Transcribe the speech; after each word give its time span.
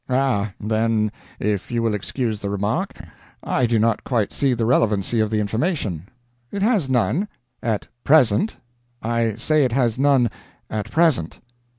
"Ah. 0.09 0.51
Then 0.59 1.11
if 1.39 1.69
you 1.69 1.83
will 1.83 1.93
excuse 1.93 2.39
the 2.39 2.49
remark 2.49 2.99
I 3.43 3.67
do 3.67 3.77
not 3.77 4.03
quite 4.03 4.31
see 4.33 4.55
the 4.55 4.65
relevancy 4.65 5.19
of 5.19 5.29
the 5.29 5.39
information." 5.39 6.07
"It 6.51 6.63
has 6.63 6.89
none. 6.89 7.27
At 7.61 7.87
present. 8.03 8.57
I 9.03 9.35
say 9.35 9.63
it 9.63 9.73
has 9.73 9.99
none 9.99 10.31
at 10.71 10.89
present." 10.89 11.39